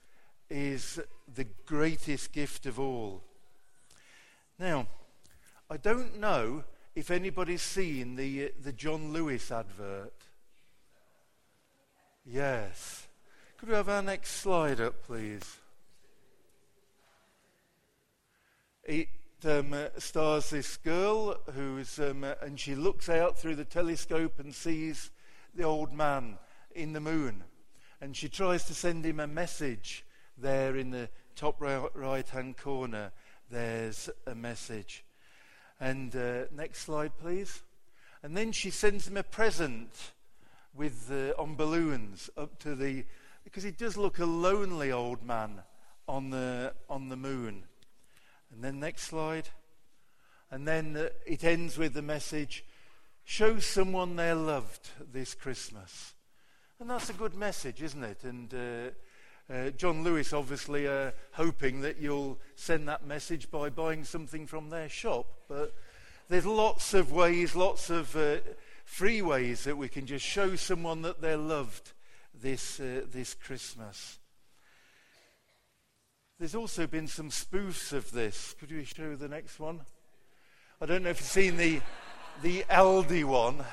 is 0.50 1.00
the 1.36 1.46
greatest 1.66 2.32
gift 2.32 2.66
of 2.66 2.80
all. 2.80 3.22
Now, 4.58 4.88
I 5.70 5.78
don't 5.78 6.20
know 6.20 6.64
if 6.96 7.12
anybody's 7.12 7.62
seen 7.62 8.16
the, 8.16 8.46
uh, 8.46 8.50
the 8.64 8.72
John 8.72 9.14
Lewis 9.14 9.52
advert. 9.52 10.14
Yes. 12.30 13.08
Could 13.58 13.70
we 13.70 13.76
have 13.76 13.88
our 13.88 14.02
next 14.02 14.32
slide 14.32 14.82
up, 14.82 15.02
please? 15.04 15.60
It 18.84 19.08
um, 19.46 19.72
uh, 19.72 19.88
stars 19.98 20.50
this 20.50 20.76
girl 20.76 21.38
who's, 21.56 22.00
um, 22.00 22.26
uh, 22.26 22.34
and 22.42 22.60
she 22.60 22.76
looks 22.76 23.08
out 23.08 23.38
through 23.38 23.56
the 23.56 23.64
telescope 23.64 24.40
and 24.40 24.54
sees 24.54 25.10
the 25.56 25.64
old 25.64 25.94
man 25.94 26.38
in 26.76 26.92
the 26.92 27.00
moon. 27.00 27.46
And 28.02 28.16
she 28.16 28.28
tries 28.28 28.66
to 28.66 28.74
send 28.74 29.06
him 29.06 29.22
a 29.22 29.28
message 29.28 30.06
there 30.38 30.76
in 30.76 30.92
the 30.92 31.10
top 31.38 31.62
right 31.62 32.28
hand 32.28 32.58
corner. 32.58 33.14
There's 33.50 34.10
a 34.26 34.36
message. 34.36 35.06
And 35.80 36.14
uh, 36.14 36.44
next 36.54 36.82
slide, 36.82 37.18
please. 37.18 37.64
And 38.22 38.36
then 38.36 38.52
she 38.52 38.70
sends 38.70 39.08
him 39.08 39.16
a 39.16 39.24
present 39.24 40.12
with 40.78 41.12
uh, 41.12 41.42
on 41.42 41.56
balloons 41.56 42.30
up 42.38 42.60
to 42.60 42.76
the 42.76 43.04
because 43.44 43.64
he 43.64 43.72
does 43.72 43.98
look 43.98 44.20
a 44.20 44.26
lonely 44.26 44.92
old 44.92 45.24
man 45.24 45.64
on 46.08 46.30
the 46.30 46.74
on 46.90 47.10
the 47.10 47.18
moon. 47.18 47.64
And 48.54 48.64
then 48.64 48.80
next 48.80 49.04
slide. 49.04 49.50
And 50.50 50.68
then 50.68 50.96
uh, 50.96 51.10
it 51.26 51.44
ends 51.44 51.78
with 51.78 51.94
the 51.94 52.02
message 52.02 52.64
show 53.26 53.60
someone 53.60 54.16
they're 54.16 54.36
loved 54.36 54.90
this 55.12 55.34
Christmas. 55.34 56.14
And 56.80 56.90
that's 56.90 57.10
a 57.10 57.14
good 57.14 57.36
message, 57.36 57.82
isn't 57.82 58.04
it? 58.04 58.24
And 58.24 58.54
uh, 58.54 59.54
uh, 59.54 59.70
John 59.72 60.04
Lewis 60.04 60.32
obviously 60.32 60.88
uh, 60.88 61.12
hoping 61.34 61.82
that 61.82 61.98
you'll 61.98 62.40
send 62.56 62.88
that 62.88 63.06
message 63.06 63.52
by 63.52 63.70
buying 63.70 64.06
something 64.06 64.48
from 64.48 64.70
their 64.70 64.88
shop. 64.88 65.26
But 65.50 65.74
there's 66.30 66.46
lots 66.46 66.94
of 66.94 67.12
ways, 67.12 67.54
lots 67.54 67.90
of 67.90 68.16
free 68.88 69.22
ways 69.22 69.66
that 69.66 69.78
we 69.78 69.90
can 69.90 70.06
just 70.06 70.26
show 70.26 70.56
someone 70.56 71.02
that 71.02 71.22
they're 71.22 71.38
loved 71.38 71.92
this, 72.34 72.80
uh, 72.80 73.02
this 73.12 73.34
Christmas. 73.34 74.18
There's 76.40 76.56
also 76.56 76.88
been 76.88 77.08
some 77.08 77.30
spoofs 77.30 77.92
of 77.92 78.12
this. 78.12 78.56
Could 78.58 78.72
you 78.72 78.86
show 78.86 79.16
the 79.16 79.28
next 79.28 79.60
one? 79.60 79.82
I 80.82 80.86
don't 80.86 81.04
know 81.04 81.10
if 81.10 81.20
you've 81.20 81.28
seen 81.28 81.58
the, 81.58 81.82
the 82.42 82.64
Aldi 82.70 83.26
one. 83.26 83.66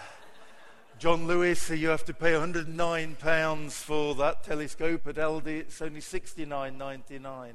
John 0.99 1.29
Lewis, 1.29 1.71
you 1.71 1.89
have 1.89 2.05
to 2.07 2.13
pay 2.13 2.33
£109 2.33 3.71
for 3.71 4.17
that 4.17 4.43
telescope. 4.43 5.07
At 5.07 5.15
Aldi, 5.15 5.61
it's 5.61 5.81
only 5.81 6.01
$69.99. 6.01 7.53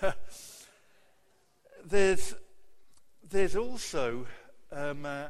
there's, 1.84 2.34
there's 3.28 3.56
also 3.56 4.26
um, 4.72 5.04
uh, 5.04 5.26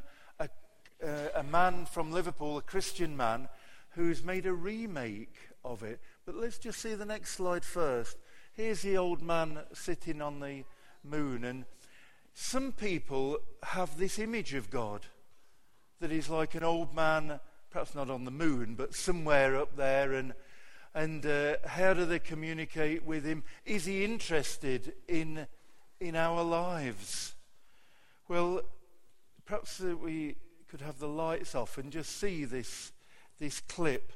uh, 1.02 1.28
a 1.34 1.42
man 1.42 1.86
from 1.86 2.12
Liverpool, 2.12 2.56
a 2.58 2.62
Christian 2.62 3.16
man, 3.16 3.48
who's 3.90 4.24
made 4.24 4.46
a 4.46 4.52
remake 4.52 5.36
of 5.64 5.82
it. 5.82 6.00
But 6.24 6.36
let's 6.36 6.58
just 6.58 6.80
see 6.80 6.94
the 6.94 7.04
next 7.04 7.32
slide 7.32 7.64
first. 7.64 8.16
Here's 8.54 8.82
the 8.82 8.96
old 8.96 9.22
man 9.22 9.60
sitting 9.72 10.20
on 10.22 10.40
the 10.40 10.64
moon, 11.04 11.44
and 11.44 11.64
some 12.34 12.72
people 12.72 13.38
have 13.62 13.98
this 13.98 14.18
image 14.18 14.54
of 14.54 14.70
God 14.70 15.06
that 16.00 16.10
he's 16.10 16.28
like 16.28 16.54
an 16.54 16.64
old 16.64 16.94
man, 16.94 17.40
perhaps 17.70 17.94
not 17.94 18.10
on 18.10 18.24
the 18.24 18.30
moon, 18.30 18.74
but 18.74 18.94
somewhere 18.94 19.56
up 19.56 19.76
there. 19.76 20.12
And, 20.12 20.34
and 20.94 21.24
uh, 21.24 21.56
how 21.66 21.94
do 21.94 22.04
they 22.04 22.18
communicate 22.18 23.04
with 23.04 23.24
him? 23.24 23.44
Is 23.64 23.84
he 23.84 24.04
interested 24.04 24.94
in, 25.08 25.46
in 26.00 26.16
our 26.16 26.42
lives? 26.42 27.34
Well, 28.28 28.62
perhaps 29.44 29.80
uh, 29.80 29.96
we 29.96 30.36
could 30.72 30.80
have 30.80 30.98
the 30.98 31.06
lights 31.06 31.54
off 31.54 31.76
and 31.76 31.92
just 31.92 32.18
see 32.18 32.46
this, 32.46 32.92
this 33.38 33.60
clip. 33.60 34.10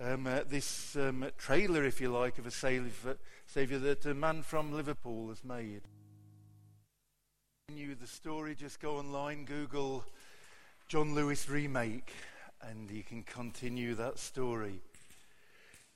Um, 0.00 0.28
uh, 0.28 0.42
this 0.48 0.94
um, 0.94 1.26
trailer, 1.36 1.84
if 1.84 2.00
you 2.00 2.08
like, 2.08 2.38
of 2.38 2.46
a 2.46 2.52
savior, 2.52 3.16
savior 3.46 3.80
that 3.80 4.06
a 4.06 4.14
man 4.14 4.42
from 4.42 4.72
Liverpool 4.72 5.28
has 5.30 5.42
made. 5.42 5.80
You 7.74 7.96
the 7.96 8.06
story, 8.06 8.54
just 8.54 8.78
go 8.78 8.96
online, 8.96 9.44
Google 9.44 10.04
John 10.86 11.16
Lewis 11.16 11.48
remake, 11.48 12.12
and 12.62 12.88
you 12.88 13.02
can 13.02 13.24
continue 13.24 13.96
that 13.96 14.20
story. 14.20 14.78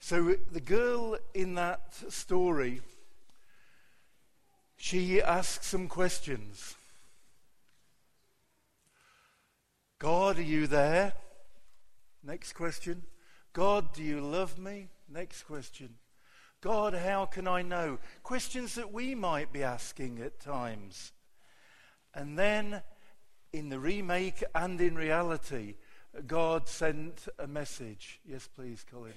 So, 0.00 0.34
the 0.50 0.60
girl 0.60 1.16
in 1.32 1.54
that 1.54 1.94
story, 2.12 2.80
she 4.76 5.22
asks 5.22 5.68
some 5.68 5.86
questions. 5.86 6.74
God, 9.98 10.38
are 10.38 10.42
you 10.42 10.66
there? 10.66 11.14
Next 12.22 12.52
question. 12.52 13.02
God, 13.54 13.94
do 13.94 14.02
you 14.02 14.20
love 14.20 14.58
me? 14.58 14.88
Next 15.08 15.44
question. 15.44 15.94
God, 16.60 16.92
how 16.92 17.24
can 17.24 17.48
I 17.48 17.62
know? 17.62 17.98
Questions 18.22 18.74
that 18.74 18.92
we 18.92 19.14
might 19.14 19.54
be 19.54 19.62
asking 19.62 20.20
at 20.20 20.38
times. 20.38 21.12
And 22.12 22.38
then 22.38 22.82
in 23.54 23.70
the 23.70 23.78
remake 23.78 24.44
and 24.54 24.78
in 24.82 24.96
reality, 24.96 25.76
God 26.26 26.68
sent 26.68 27.28
a 27.38 27.46
message. 27.46 28.20
Yes, 28.26 28.46
please, 28.54 28.84
Colin. 28.90 29.14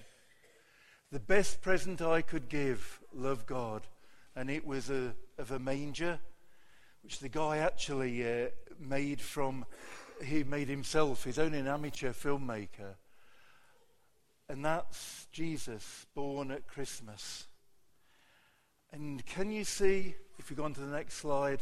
The 1.12 1.20
best 1.20 1.62
present 1.62 2.02
I 2.02 2.22
could 2.22 2.48
give, 2.48 3.02
love 3.14 3.46
God, 3.46 3.86
and 4.34 4.50
it 4.50 4.66
was 4.66 4.90
a, 4.90 5.14
of 5.38 5.52
a 5.52 5.60
manger, 5.60 6.20
which 7.04 7.20
the 7.20 7.28
guy 7.28 7.58
actually 7.58 8.24
uh, 8.24 8.48
made 8.80 9.20
from, 9.20 9.66
he 10.24 10.44
made 10.44 10.68
himself, 10.68 11.24
his 11.24 11.40
own 11.40 11.54
an 11.54 11.68
amateur 11.68 12.14
filmmaker. 12.14 12.96
And 14.48 14.66
that's 14.66 15.28
Jesus 15.32 16.06
born 16.16 16.52
at 16.52 16.68
Christmas. 16.68 17.48
And 18.92 19.26
can 19.26 19.52
you 19.52 19.64
see, 19.64 20.16
if 20.40 20.50
you 20.50 20.56
go 20.56 20.64
on 20.64 20.74
to 20.74 20.82
the 20.82 20.96
next 20.96 21.16
slide, 21.16 21.62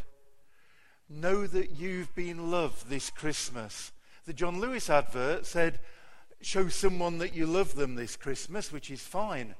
know 1.09 1.47
that 1.47 1.71
you've 1.71 2.13
been 2.15 2.51
loved 2.51 2.89
this 2.89 3.09
Christmas. 3.09 3.91
The 4.25 4.33
John 4.33 4.59
Lewis 4.59 4.89
advert 4.89 5.45
said, 5.45 5.79
show 6.41 6.67
someone 6.67 7.17
that 7.17 7.35
you 7.35 7.45
love 7.45 7.75
them 7.75 7.95
this 7.95 8.15
Christmas, 8.15 8.71
which 8.71 8.91
is 8.91 9.01
fine. 9.01 9.55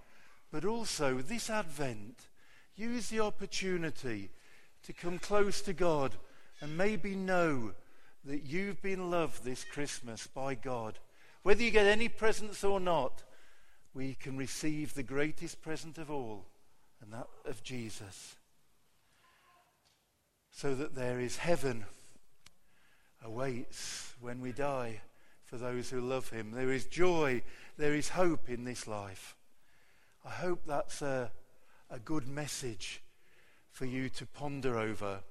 But 0.51 0.65
also, 0.65 1.17
this 1.17 1.49
Advent, 1.49 2.27
use 2.75 3.09
the 3.09 3.19
opportunity 3.19 4.29
to 4.83 4.93
come 4.93 5.19
close 5.19 5.61
to 5.61 5.73
God 5.73 6.15
and 6.61 6.77
maybe 6.77 7.15
know 7.15 7.73
that 8.27 8.43
you've 8.45 8.81
been 8.81 9.09
loved 9.09 9.43
this 9.43 9.63
Christmas 9.63 10.27
by 10.27 10.53
God. 10.53 10.99
Whether 11.43 11.63
you 11.63 11.71
get 11.71 11.87
any 11.87 12.09
presents 12.09 12.61
or 12.61 12.77
not, 12.77 13.23
we 13.93 14.15
can 14.15 14.37
receive 14.37 14.93
the 14.93 15.01
greatest 15.01 15.61
present 15.61 15.97
of 15.97 16.11
all, 16.11 16.45
and 17.01 17.13
that 17.13 17.27
of 17.45 17.63
Jesus. 17.63 18.35
So 20.51 20.75
that 20.75 20.93
there 20.93 21.21
is 21.21 21.37
heaven 21.37 21.85
awaits 23.23 24.13
when 24.19 24.41
we 24.41 24.51
die 24.51 24.99
for 25.45 25.55
those 25.57 25.89
who 25.89 26.01
love 26.01 26.29
him. 26.29 26.51
There 26.51 26.73
is 26.73 26.85
joy, 26.85 27.43
there 27.77 27.95
is 27.95 28.09
hope 28.09 28.49
in 28.49 28.65
this 28.65 28.87
life. 28.87 29.37
I 30.25 30.31
hope 30.31 30.63
that's 30.67 31.01
a, 31.01 31.31
a 31.89 31.99
good 31.99 32.27
message 32.27 33.01
for 33.71 33.85
you 33.85 34.09
to 34.09 34.25
ponder 34.25 34.77
over 34.77 35.21